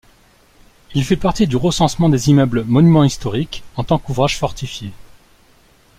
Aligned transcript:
Il 0.95 1.05
fait 1.05 1.15
partie 1.15 1.45
du 1.45 1.57
recensement 1.57 2.09
des 2.09 2.29
immeubles 2.31 2.63
Monuments 2.63 3.03
Historiques 3.03 3.61
en 3.75 3.83
tant 3.83 3.99
qu'ouvrage 3.99 4.39
fortifié. 4.39 4.91